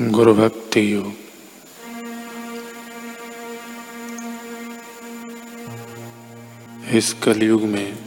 गुरु 0.00 0.34
भक्ति 0.34 0.94
योग। 0.94 1.12
इस 6.94 7.12
कलयुग 7.12 7.62
में 7.62 7.98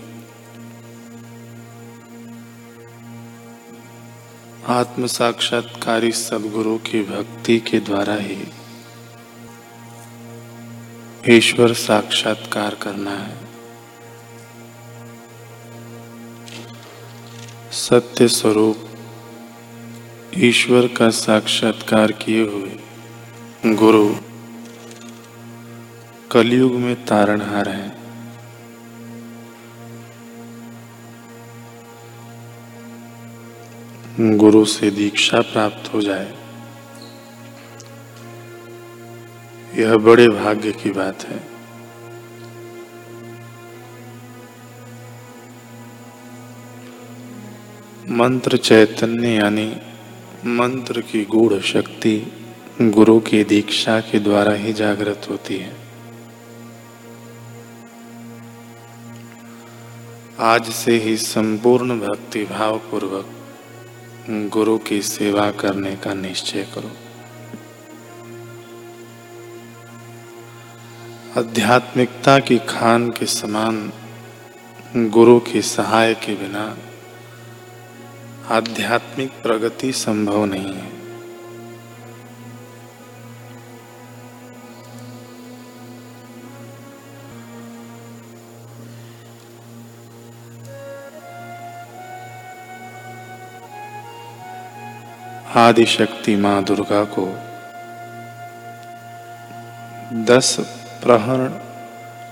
आत्म 4.68 5.08
साक्षात्कारी 5.08 6.12
सदगुरु 6.12 6.78
की 6.78 7.04
भक्ति 7.04 7.60
के 7.60 7.80
द्वारा 7.80 8.16
ही 8.16 8.52
ईश्वर 11.30 11.74
साक्षात्कार 11.74 12.76
करना 12.76 13.12
है। 13.12 13.38
सत्य 17.72 18.28
स्वरूप 18.28 18.91
ईश्वर 20.38 20.88
का 20.88 21.10
साक्षात्कार 21.10 22.12
किए 22.12 22.48
हुए। 22.48 22.80
गुरु, 23.76 24.16
कलयुग 26.32 26.74
में 26.74 27.06
तारणहार 27.06 27.70
है। 27.70 27.92
गुरु 34.38 34.66
से 34.66 34.92
दीक्षा 34.92 35.42
प्राप्त 35.42 35.94
हो 35.94 36.02
जाए। 36.02 36.34
यह 39.76 39.98
बड़े 39.98 40.30
भाग्य 40.30 40.72
की 40.72 40.90
बात 40.90 41.24
है। 41.24 41.52
मंत्र 48.10 48.58
चैतन्य 48.58 49.30
यानी 49.30 49.82
मंत्र 50.46 51.02
की 51.02 51.26
गूढ़ 51.26 51.62
शक्ति 51.62 52.32
गुरु 52.82 53.20
की 53.20 53.44
दीक्षा 53.44 54.00
के 54.00 54.20
द्वारा 54.20 54.54
ही 54.54 54.74
जागृत 54.74 55.28
होती 55.30 55.58
है। 55.58 55.76
आज 60.40 60.70
से 60.70 60.98
ही 60.98 61.18
संपूर्ण 61.18 62.00
भक्ति 62.00 62.44
भाव 62.44 62.78
पूर्वक 62.78 63.30
गुरु 64.30 64.78
की 64.78 65.02
सेवा 65.02 65.52
करने 65.52 65.96
का 65.96 66.14
निश्चय 66.14 66.68
करो। 66.76 66.92
आध्यात्मिकता 71.38 72.40
की 72.40 72.58
खान 72.58 73.10
के 73.10 73.26
समान 73.26 73.92
गुरु 74.98 75.40
की 75.40 75.62
सहाय 75.62 76.14
के 76.14 76.36
बिना 76.36 76.78
आध्यात्मिक 78.52 79.32
प्रगति 79.44 79.92
संभव 79.92 80.46
नहीं 80.46 80.74
है। 80.74 80.90
आदि 95.56 95.86
शक्ति 95.86 96.36
माँ 96.36 96.64
दुर्गा 96.64 97.04
को 97.04 97.26
दस 100.26 100.56
प्रहरण 101.04 101.48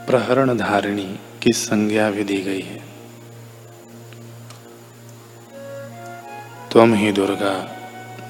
प्रहरण 0.05 0.57
धारिणी 0.57 1.19
की 1.41 1.53
संज्ञा 1.53 2.11
भी 2.11 2.23
दी 2.23 2.41
गई 2.41 2.61
है। 2.61 2.88
तम 6.73 6.93
ही 6.93 7.11
दुर्गा, 7.11 7.77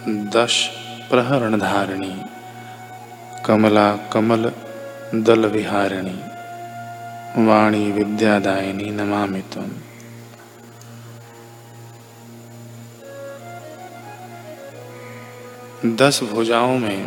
दश 0.07 0.67
प्रहरण 1.09 1.59
धारिणी, 1.59 2.21
कमला 3.45 3.95
कमल 3.95 4.51
दल 5.15 5.45
विहारिणी, 5.45 6.19
वाणी 7.45 7.91
विद्यादायिनी 7.91 8.89
नमामि 8.89 9.41
तुम 9.41 9.66
दस 15.95 16.23
भुजाओं 16.23 16.78
में 16.78 17.05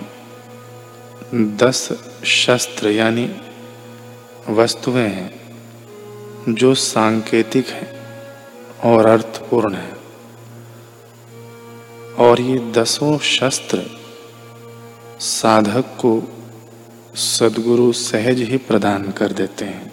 दस 1.35 1.89
शस्त्र 2.25 2.89
यानी 2.89 3.41
वस्तुएँ 4.49 5.09
हैं, 5.09 5.31
जो 6.49 6.75
सांकेतिक 6.75 7.69
हैं 7.69 7.93
और 8.85 9.07
अर्थपूर्ण 9.07 9.75
हैं। 9.75 10.02
और 12.23 12.41
ये 12.41 12.59
दसों 12.73 13.19
शस्त्र 13.19 13.83
साधक 15.21 15.97
को 16.01 16.13
सदगुरु 17.15 17.93
सहज 17.93 18.41
ही 18.41 18.57
प्रदान 18.57 19.11
कर 19.11 19.33
देते 19.33 19.65
हैं। 19.65 19.93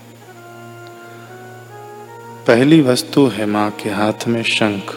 पहली 2.48 2.82
वस्तु 2.82 3.26
है 3.28 3.46
माँ 3.46 3.70
के 3.72 3.90
हाथ 3.90 4.28
में 4.28 4.44
शंख। 4.44 4.96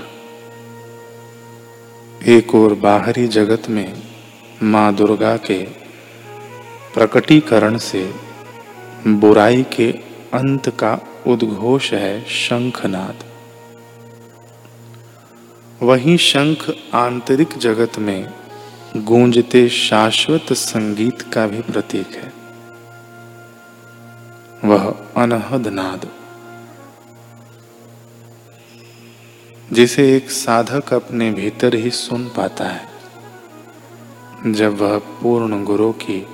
एक 2.28 2.54
और 2.54 2.74
बाहरी 2.74 3.26
जगत 3.28 3.68
में 3.70 4.02
माँ 4.62 4.94
दुर्गा 4.94 5.36
के 5.36 5.58
प्रकटीकरण 6.94 7.76
से 7.78 8.14
बुराई 9.06 9.62
के 9.62 9.90
अंत 10.34 10.68
का 10.68 10.98
उद्घोष 11.26 11.92
है 11.92 12.24
शंखनाद। 12.24 13.31
वही 15.82 16.18
शंख 16.18 16.70
आंतरिक 16.94 17.48
जगत 17.48 17.98
में 17.98 18.34
गूंजते 18.96 19.68
शाश्वत 19.68 20.52
संगीत 20.52 21.22
का 21.22 21.46
भी 21.46 21.60
प्रतीक 21.60 22.06
है। 22.06 22.32
वह 24.64 24.94
अनहद 25.16 25.68
नाद। 25.68 26.08
जिसे 29.72 30.16
एक 30.16 30.30
साधक 30.30 30.94
अपने 30.94 31.32
भीतर 31.32 31.74
ही 31.74 31.90
सुन 31.90 32.24
पाता 32.24 32.64
है। 32.64 32.88
जब 34.46 34.78
वह 34.78 34.98
पूर्ण 34.98 35.64
गुरु 35.64 35.92
की 35.92 36.26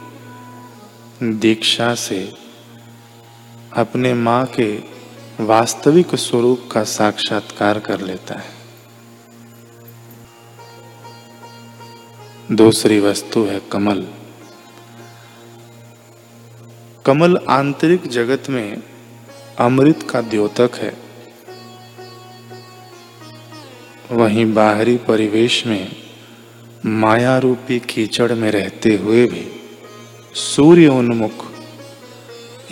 दीक्षा 1.23 1.95
से 1.95 2.35
अपने 3.77 4.15
माँ 4.15 4.47
के 4.47 4.83
वास्तविक 5.41 6.15
स्वरूप 6.15 6.69
का 6.73 6.85
साक्षात्कार 6.85 7.79
कर 7.79 8.01
लेता 8.01 8.35
है। 8.35 8.58
दूसरी 12.53 13.01
वस्तु 13.01 13.43
है 13.45 13.61
कमल। 13.73 14.07
कमल 17.07 17.37
आंतरिक 17.49 18.07
जगत 18.09 18.49
में 18.51 18.83
अमृत 19.59 20.03
का 20.11 20.21
द्योतक 20.21 20.71
है। 20.75 20.97
वहीं 24.13 24.55
बाहरी 24.55 24.97
परिवेश 24.97 25.67
में 25.67 25.97
माया 26.87 27.39
रूपी 27.39 27.79
कीचड़ 27.79 28.33
में 28.33 28.51
रहते 28.51 28.97
हुए 28.97 29.27
भी 29.27 29.47
सूर्य 30.35 30.89
उन्मुख, 30.89 31.47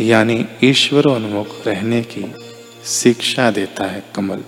यानी 0.01 0.47
ईश्वर 0.65 1.05
उन्मुख 1.05 1.67
रहने 1.67 2.03
की 2.03 2.35
शिक्षा 2.85 3.51
देता 3.51 3.85
है 3.85 4.05
कमल, 4.15 4.45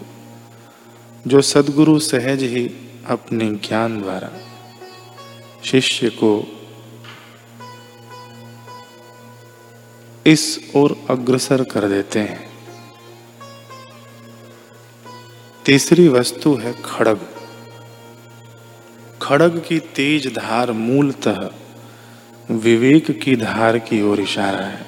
जो 1.26 1.40
सदगुरु 1.42 1.98
सहज 1.98 2.42
ही 2.42 2.70
अपने 3.08 3.50
ज्ञान 3.50 4.02
द्वारा 4.02 4.30
शिष्य 5.64 6.10
को 6.10 6.54
इस 10.26 10.72
ओर 10.76 10.96
अग्रसर 11.10 11.64
कर 11.64 11.88
देते 11.88 12.20
हैं। 12.20 12.48
तीसरी 15.66 16.08
वस्तु 16.08 16.54
है 16.54 16.72
खड़ग। 16.84 17.26
खड़ग 19.22 19.62
की 19.68 19.78
तेज 19.78 20.34
धार 20.34 20.72
मूलतः 20.72 21.50
विवेक 22.50 23.10
की 23.20 23.36
धार 23.36 23.78
की 23.78 24.02
ओर 24.02 24.20
इशारा 24.20 24.64
है, 24.66 24.86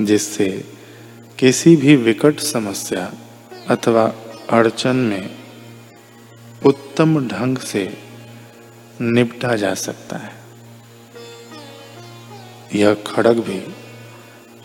जिससे 0.00 0.64
किसी 1.38 1.76
भी 1.76 1.96
विकट 1.96 2.40
समस्या 2.40 3.12
अथवा 3.68 4.12
अड़चन 4.50 4.96
में 4.96 5.37
उत्तम 6.66 7.28
ढंग 7.28 7.58
से 7.58 7.98
निपटा 9.00 9.56
जा 9.56 9.74
सकता 9.74 10.16
है। 10.16 10.32
यह 12.74 12.94
खड़ग 12.94 13.38
भी 13.38 13.74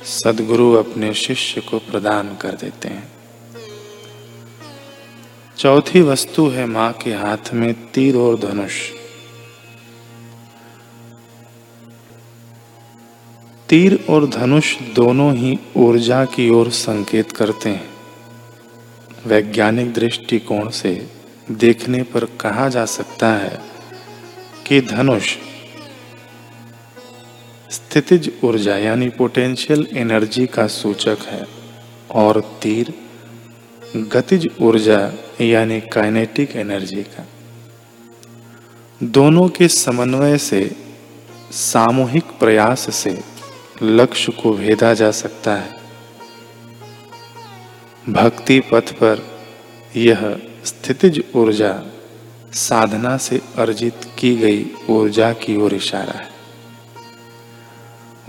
सदगुरु 0.05 0.73
अपने 0.73 1.13
शिष्य 1.13 1.61
को 1.61 1.79
प्रदान 1.79 2.35
कर 2.35 2.51
देते 2.51 2.87
हैं। 2.87 3.11
चौथी 5.57 6.01
वस्तु 6.01 6.47
है 6.47 6.65
माँ 6.65 6.93
के 6.93 7.13
हाथ 7.13 7.53
में 7.53 7.91
तीर 7.91 8.15
और 8.15 8.39
धनुष। 8.39 8.89
तीर 13.69 14.05
और 14.09 14.27
धनुष 14.27 14.79
दोनों 14.81 15.35
ही 15.35 15.59
ऊर्जा 15.77 16.25
की 16.25 16.49
ओर 16.49 16.69
संकेत 16.69 17.31
करते 17.31 17.69
हैं। 17.69 17.93
वैज्ञानिक 19.25 19.93
दृष्टिकोण 19.93 20.69
से 20.69 21.12
देखने 21.51 22.03
पर 22.03 22.25
कहा 22.25 22.69
जा 22.69 22.85
सकता 22.85 23.33
है 23.33 23.61
कि 24.67 24.81
धनुष 24.81 25.37
स्थितिज 27.71 28.33
ऊर्जा 28.43 28.77
यानी 28.77 29.09
पोटेंशियल 29.09 29.87
एनर्जी 29.93 30.47
का 30.47 30.67
सूचक 30.67 31.17
है 31.25 31.47
और 32.11 32.59
तीर 32.63 32.93
गतिज 33.95 34.49
ऊर्जा 34.61 35.11
यानी 35.41 35.81
काइनेटिक 35.81 36.55
एनर्जी 36.55 37.03
का। 37.03 37.27
दोनों 39.03 39.49
के 39.49 39.67
समन्वय 39.67 40.37
से, 40.37 40.75
सामूहिक 41.51 42.23
प्रयास 42.23 42.95
से 42.95 43.23
लक्ष्य 43.83 44.31
को 44.31 44.53
भेदा 44.53 44.93
जा 44.93 45.11
सकता 45.11 45.55
है। 45.55 45.79
भक्ति 48.09 48.59
पथ 48.59 48.93
पर 48.93 49.41
यह 49.95 50.41
स्थितिज 50.65 51.23
ऊर्जा 51.35 51.83
साधना 52.53 53.17
से 53.17 53.41
अर्जित 53.57 54.05
की 54.19 54.35
गई 54.35 54.65
ऊर्जा 54.89 55.33
की 55.33 55.55
ओर 55.55 55.73
इशारा 55.73 56.19
है। 56.19 56.29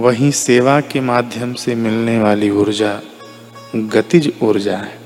वहीं 0.01 0.31
सेवा 0.31 0.81
के 0.81 1.01
माध्यम 1.01 1.55
से 1.55 1.75
मिलने 1.75 2.19
वाली 2.19 2.51
ऊर्जा 2.51 3.01
गतिज 3.77 4.33
ऊर्जा 4.43 4.77
है। 4.77 4.99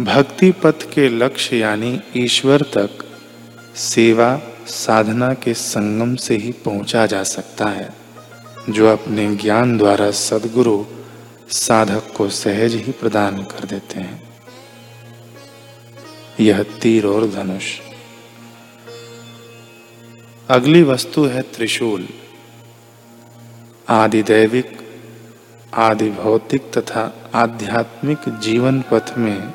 भक्ति 0.00 0.50
पथ 0.52 0.82
के 0.94 1.08
लक्ष्य 1.08 1.56
यानी 1.56 2.00
ईश्वर 2.16 2.62
तक 2.62 3.04
सेवा 3.76 4.40
साधना 4.66 5.34
के 5.34 5.54
संगम 5.54 6.14
से 6.16 6.36
ही 6.36 6.52
पहुँचा 6.52 7.06
जा 7.06 7.22
सकता 7.22 7.66
है, 7.66 7.88
जो 8.70 8.92
अपने 8.92 9.36
ज्ञान 9.36 9.76
द्वारा 9.78 10.10
सदगुरु 10.10 10.84
साधक 11.48 12.12
को 12.16 12.28
सहज 12.28 12.74
ही 12.74 12.92
प्रदान 12.92 13.42
कर 13.42 13.66
देते 13.66 14.00
हैं। 14.00 14.25
यह 16.40 16.62
तीर 16.62 17.06
और 17.06 17.30
धनुष। 17.30 17.64
अगली 20.50 20.82
वस्तु 20.82 21.24
है 21.24 21.42
त्रिशूल। 21.42 22.08
आदि 23.88 24.22
दैविक 24.22 24.78
आदि 25.74 26.10
भौतिक 26.10 26.62
तथा 26.78 27.30
आध्यात्मिक 27.34 28.18
जीवन 28.28 28.84
पथ 28.92 29.18
में 29.18 29.52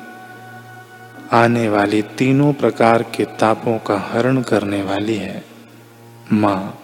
आने 1.32 1.68
वाली 1.68 2.02
तीनों 2.02 2.52
प्रकार 2.52 3.02
के 3.02 3.24
तापों 3.24 3.78
का 3.78 3.98
हरण 3.98 4.42
करने 4.42 4.82
वाली 4.82 5.16
है 5.16 5.44
माँ। 6.32 6.78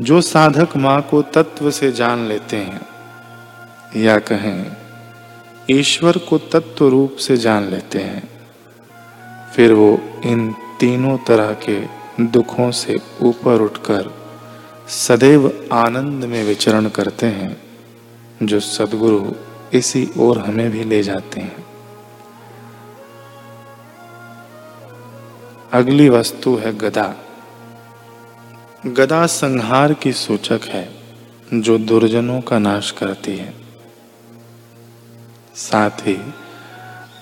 जो 0.00 0.20
साधक 0.20 0.76
माँ 0.76 1.02
को 1.02 1.22
तत्व 1.22 1.70
से 1.70 1.92
जान 1.92 2.18
लेते 2.18 2.56
हैं, 2.56 2.86
या 3.96 4.18
कहें, 4.18 4.76
ईश्वर 5.70 6.16
को 6.18 6.38
तत्व 6.38 6.88
रूप 6.88 7.16
से 7.16 7.36
जान 7.36 7.64
लेते 7.64 7.98
हैं 7.98 8.31
फिर 9.56 9.72
वो 9.72 10.00
इन 10.24 10.54
तीनों 10.80 11.18
तरह 11.18 11.52
के 11.52 12.02
दुखों 12.20 12.70
से 12.70 12.98
ऊपर 13.22 13.60
उठकर 13.60 14.22
सदैव 14.88 15.68
आनंद 15.72 16.24
में 16.24 16.44
विचरण 16.44 16.88
करते 16.88 17.26
हैं, 17.26 17.62
जो 18.42 18.60
सदगुरु 18.60 19.32
इसी 19.72 20.10
ओर 20.18 20.38
हमें 20.38 20.70
भी 20.70 20.84
ले 20.84 21.02
जाते 21.02 21.40
हैं। 21.40 21.66
अगली 25.72 26.08
वस्तु 26.08 26.56
है 26.56 26.78
गदा। 26.78 27.14
गदा 28.86 29.26
संहार 29.26 29.92
की 29.92 30.12
सूचक 30.12 30.60
है, 30.64 30.94
जो 31.54 31.78
दुर्जनों 31.78 32.40
का 32.40 32.58
नाश 32.58 32.90
करती 32.90 33.36
है। 33.36 33.54
साथ 35.54 35.90
ही 35.90 36.34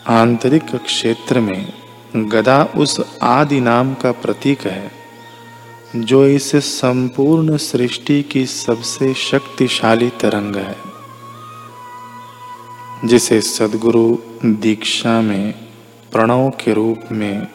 आंतरिक 0.07 0.77
क्षेत्र 0.77 1.41
में 1.41 1.73
गदा 2.17 2.65
उस 2.77 3.01
आदि 3.23 3.61
नाम 3.61 3.95
का 3.95 4.13
प्रतीक 4.13 4.61
है, 4.61 4.93
जो 5.97 6.27
इस 6.27 6.57
संपूर्ण 6.57 7.57
सृष्टि 7.57 8.23
की 8.23 8.47
सबसे 8.47 9.15
शक्तिशाली 9.15 10.11
तरंग 10.11 10.57
है, 10.57 10.77
जिसे 13.05 13.41
सदगुरु 13.41 14.19
दीक्षा 14.45 15.21
में, 15.21 15.55
प्रणव 16.13 16.51
के 16.51 16.75
रूप 16.75 17.13
में, 17.13 17.47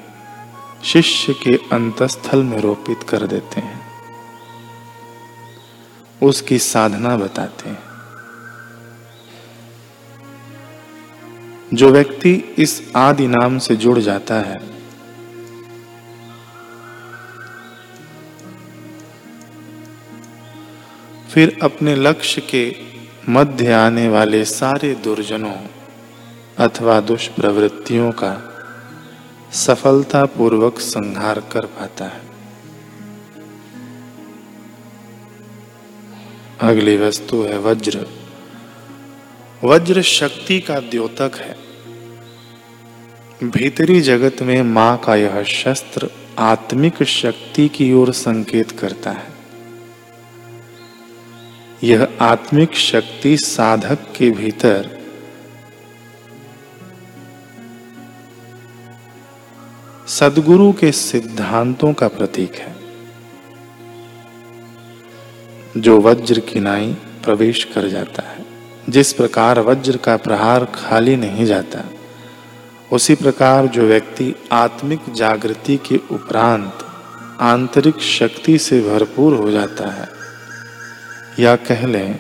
शिष्य 0.84 1.34
के 1.34 1.56
अंतस्थल 1.56 2.44
में 2.44 2.58
रोपित 2.58 3.04
कर 3.10 3.28
देते 3.28 3.62
हैं। 3.62 3.82
उसकी 6.24 6.60
साधना 6.60 7.18
बताते 7.18 7.70
हैं। 7.70 7.85
जो 11.76 11.90
व्यक्ति 11.90 12.56
इस 12.58 12.92
आदि 12.96 13.28
नाम 13.28 13.58
से 13.58 13.76
जुड़ 13.76 14.00
जाता 14.00 14.36
है। 14.36 14.60
फिर 21.34 21.60
अपने 21.64 21.96
लक्ष्य 21.96 22.42
के 22.42 22.76
मध्य 23.30 23.74
आने 23.74 24.08
वाले 24.08 24.46
सारे 24.46 24.96
दुर्जनों 24.96 25.56
अथवा 26.60 27.00
दुष्प्रवृत्तियों 27.00 28.12
का 28.12 28.52
सफलतापूर्वक 29.54 30.80
संहार 30.80 31.40
कर 31.40 31.66
पाता 31.66 32.06
है। 32.06 32.22
अगली 36.62 36.98
वस्तु 36.98 37.44
है 37.44 37.60
वज्र। 37.60 38.08
वज्र 39.64 40.02
शक्ति 40.02 40.60
का 40.60 40.80
द्योतक 40.80 41.32
है। 41.36 41.65
भीतरी 43.44 44.02
जगत 44.02 44.42
में 44.42 44.64
माँ 44.64 44.98
का 44.98 45.16
यह 45.16 45.44
शस्त्र 45.44 46.10
आत्मिक 46.40 47.04
शक्ति 47.04 47.68
की 47.68 47.94
ओर 47.94 48.12
संकेत 48.12 48.72
करता 48.72 49.12
है। 49.12 49.28
यह 51.84 52.08
आत्मिक 52.22 52.74
शक्ति 52.74 53.38
साधक 53.38 54.00
के 54.18 54.32
भीतर 54.32 54.90
सदगुरु 60.08 60.74
के 60.74 60.92
सिद्धांतों 60.92 61.94
का 61.94 62.08
प्रतीक 62.08 62.56
है। 62.56 62.76
जो 65.78 66.02
वज्र 66.02 66.40
किनाई 66.40 66.94
प्रवेश 67.24 67.64
कर 67.64 67.88
जाता 67.88 68.24
है, 68.30 68.46
जिस 68.90 69.14
प्रकार 69.14 69.60
वज्र 69.60 69.98
का 69.98 70.18
प्रहार 70.18 70.66
खाली 70.66 71.16
नहीं 71.16 71.46
जाता 71.46 71.80
उसी 72.92 73.16
प्रकार 73.16 73.68
जो 73.68 73.82
व्यक्ति 73.82 74.34
आत्मिक 74.52 75.00
जागृति 75.16 75.78
के 75.78 75.98
उपरांत 76.12 76.86
आंतरिक 77.42 78.00
शक्ति 78.00 78.58
से 78.58 78.82
भरपूर 78.82 79.36
हो 79.36 79.52
जाता 79.52 79.90
है, 79.92 80.08
या 81.40 81.56
कह 81.56 81.86
लें 81.88 82.20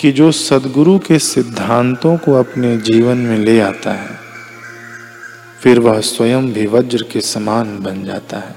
कि 0.00 0.12
जो 0.12 0.30
सदगुरु 0.32 0.98
के 0.98 1.18
सिद्धांतों 1.18 2.16
को 2.16 2.34
अपने 2.34 2.76
जीवन 2.76 3.16
में 3.16 3.38
ले 3.38 3.60
आता 3.60 3.92
है, 3.92 4.18
फिर 5.60 5.78
वह 5.78 6.00
स्वयं 6.00 6.52
भी 6.52 6.66
वज्र 6.66 7.02
के 7.02 7.20
समान 7.20 7.78
बन 7.78 8.04
जाता 8.04 8.38
है। 8.38 8.54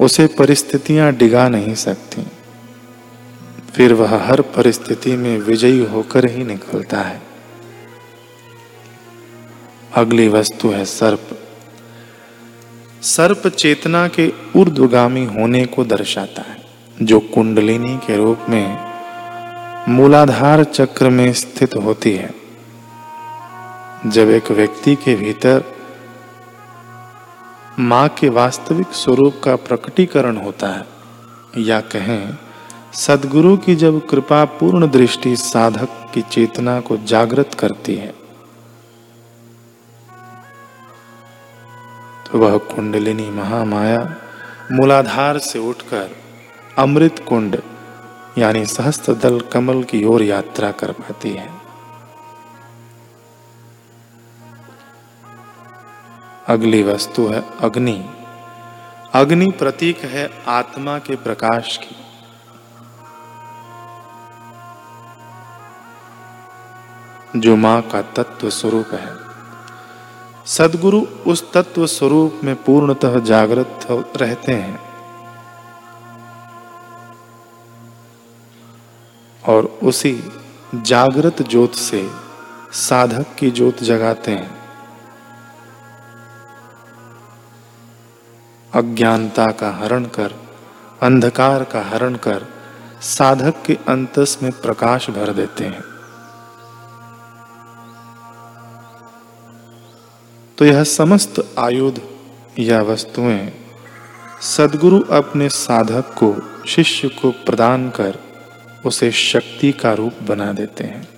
उसे 0.00 0.26
परिस्थितियाँ 0.26 1.12
डिगा 1.12 1.48
नहीं 1.48 1.74
सकती, 1.74 2.26
फिर 3.74 3.92
वह 3.92 4.16
हर 4.24 4.40
परिस्थिति 4.40 5.16
में 5.16 5.38
विजयी 5.38 5.84
होकर 5.84 6.30
ही 6.30 6.44
निकलता 6.44 7.00
है। 7.00 7.31
अगली 9.94 10.28
वस्तु 10.28 10.68
है 10.68 10.84
सर्प। 10.84 11.38
सर्प 13.02 13.48
चेतना 13.48 14.08
के 14.08 14.32
ऊर्ध्वगामी 14.56 15.24
होने 15.24 15.66
को 15.66 15.84
दर्शाता 15.84 16.42
है, 16.42 16.56
जो 17.02 17.20
कुंडलिनी 17.20 17.96
के 17.96 18.16
रूप 18.16 18.38
में 18.48 18.94
मूलाधार 19.88 20.64
चक्र 20.64 21.10
में 21.10 21.32
स्थित 21.32 21.74
होती 21.74 22.12
है। 22.12 22.34
जब 24.06 24.30
एक 24.30 24.50
व्यक्ति 24.50 24.94
के 24.94 25.14
भीतर 25.14 25.64
माँ 27.78 28.08
के 28.08 28.28
वास्तविक 28.28 28.86
स्वरूप 28.86 29.40
का 29.44 29.56
प्रकटीकरण 29.56 30.36
होता 30.36 30.68
है, 30.68 30.86
या 31.64 31.80
कहें, 31.80 32.38
सदगुरु 32.94 33.56
की 33.56 33.76
जब 33.76 34.06
कृपा 34.06 34.44
पूर्ण 34.44 34.90
दृष्टि 34.90 35.36
साधक 35.36 35.88
की 36.14 36.22
चेतना 36.22 36.80
को 36.80 36.96
जागृत 36.96 37.54
करती 37.54 37.94
है 37.94 38.21
वह 42.34 42.58
कुंडलिनी 42.58 43.30
महामाया 43.30 44.16
मूलाधार 44.72 45.38
से 45.38 45.58
उठकर 45.58 46.10
अमृत 46.78 47.24
कुंड, 47.28 47.58
यानी 48.38 48.66
सहस्त्र 48.66 49.14
दल 49.14 49.40
कमल 49.40 49.82
की 49.82 50.04
ओर 50.04 50.22
यात्रा 50.22 50.70
कर 50.70 50.92
पाती 50.92 51.30
है। 51.30 51.50
अगली 56.48 56.82
वस्तु 56.82 57.26
है 57.26 57.44
अग्नि। 57.60 58.10
अग्नि 59.14 59.50
प्रतीक 59.50 59.98
है 59.98 60.30
आत्मा 60.48 60.98
के 60.98 61.16
प्रकाश 61.16 61.76
की। 61.76 61.96
जो 67.40 67.56
माँ 67.56 67.82
का 67.82 68.02
तत्व 68.02 68.50
स्वरूप 68.50 68.94
है। 68.94 69.31
सदगुरु 70.46 71.00
उस 71.00 71.52
तत्व 71.52 71.86
स्वरूप 71.86 72.40
में 72.44 72.64
पूर्णतः 72.64 73.20
जागृत 73.20 73.80
रहते 74.16 74.52
हैं। 74.52 74.80
और 79.48 79.78
उसी 79.82 80.32
जागृत 80.74 81.42
ज्योत 81.42 81.74
से 81.74 82.10
साधक 82.72 83.26
की 83.38 83.50
ज्योत 83.50 83.82
जगाते 83.82 84.32
हैं। 84.32 84.62
अज्ञानता 88.74 89.46
का 89.46 89.70
हरण 89.70 90.04
कर, 90.04 90.34
अंधकार 91.02 91.64
का 91.64 91.82
हरण 91.82 92.14
कर 92.14 92.46
साधक 93.02 93.62
के 93.66 93.74
अंतस 93.74 94.38
में 94.42 94.52
प्रकाश 94.52 95.10
भर 95.10 95.32
देते 95.32 95.64
हैं। 95.64 95.91
तो 100.58 100.64
यह 100.64 100.84
समस्त 100.84 101.54
आयुध 101.58 102.00
या 102.58 102.82
वस्तुएँ 102.82 103.52
सदगुरु 104.40 105.00
अपने 105.00 105.48
साधक 105.48 106.14
को, 106.22 106.36
शिष्य 106.66 107.08
को 107.08 107.30
प्रदान 107.30 107.90
कर 107.90 108.18
उसे 108.86 109.12
शक्ति 109.12 109.72
का 109.72 109.92
रूप 109.92 110.12
बना 110.22 110.52
देते 110.52 110.84
हैं। 110.84 111.08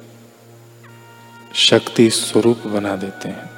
शक्ति 1.55 2.11
स्वरूप 2.11 2.59
बना 2.67 2.97
देते 2.97 3.29
हैं। 3.29 3.54